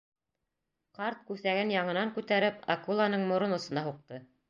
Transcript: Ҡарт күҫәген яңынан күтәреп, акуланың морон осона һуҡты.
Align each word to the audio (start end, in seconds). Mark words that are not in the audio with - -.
Ҡарт 0.99 1.21
күҫәген 1.27 1.75
яңынан 1.75 2.15
күтәреп, 2.19 2.67
акуланың 2.79 3.31
морон 3.33 3.59
осона 3.63 3.89
һуҡты. 3.93 4.25